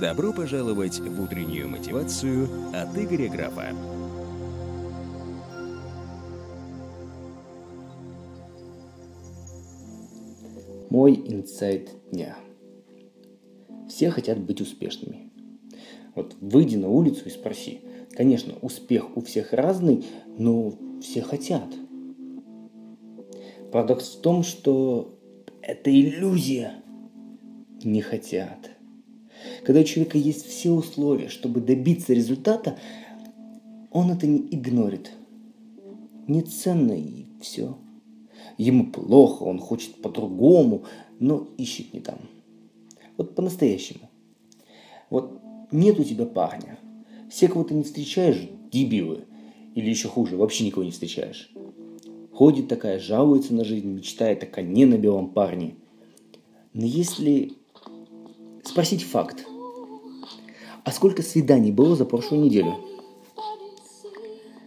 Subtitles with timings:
[0.00, 3.72] Добро пожаловать в утреннюю мотивацию от Игоря Графа.
[10.90, 12.36] Мой инсайт дня.
[13.88, 15.30] Все хотят быть успешными.
[16.14, 17.80] Вот выйди на улицу и спроси.
[18.10, 20.04] Конечно, успех у всех разный,
[20.36, 21.72] но все хотят.
[23.70, 25.18] Парадокс в том, что
[25.62, 26.82] это иллюзия.
[27.82, 28.71] Не хотят.
[29.64, 32.78] Когда у человека есть все условия, чтобы добиться результата,
[33.90, 35.12] он это не игнорит.
[36.26, 37.76] Не ценно и все.
[38.58, 40.84] Ему плохо, он хочет по-другому,
[41.20, 42.18] но ищет не там.
[43.16, 44.10] Вот по-настоящему.
[45.10, 46.78] Вот нет у тебя парня.
[47.30, 49.24] Все, кого ты не встречаешь, дебилы.
[49.74, 51.52] Или еще хуже, вообще никого не встречаешь.
[52.32, 55.76] Ходит такая, жалуется на жизнь, мечтает о коне на белом парне.
[56.72, 57.52] Но если
[58.64, 59.46] спросить факт,
[60.84, 62.76] а сколько свиданий было за прошлую неделю?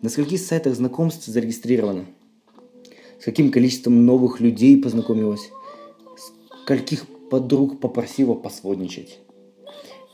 [0.00, 2.06] На скольких сайтах знакомств зарегистрировано?
[3.20, 5.50] С каким количеством новых людей познакомилась?
[6.62, 9.18] Скольких подруг попросила посводничать?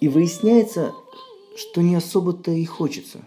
[0.00, 0.92] И выясняется,
[1.56, 3.24] что не особо-то и хочется.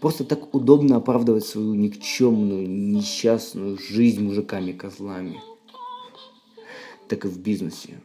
[0.00, 5.40] Просто так удобно оправдывать свою никчемную, несчастную жизнь мужиками-козлами.
[7.08, 8.00] Так и в бизнесе,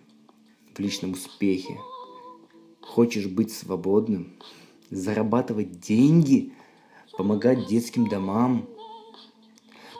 [0.74, 1.78] в личном успехе.
[2.86, 4.34] Хочешь быть свободным,
[4.92, 6.54] зарабатывать деньги,
[7.18, 8.70] помогать детским домам.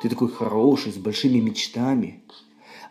[0.02, 2.24] Ты такой хороший, с большими мечтами.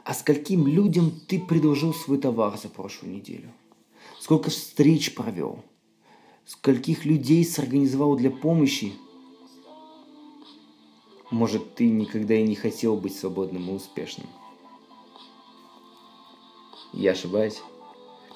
[0.03, 3.51] А скольким людям ты предложил свой товар за прошлую неделю?
[4.21, 5.63] Сколько встреч провел?
[6.45, 8.93] Скольких людей сорганизовал для помощи?
[11.31, 14.27] Может, ты никогда и не хотел быть свободным и успешным?
[16.93, 17.63] Я ошибаюсь?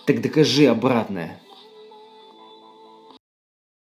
[0.06, 1.42] Так докажи обратное.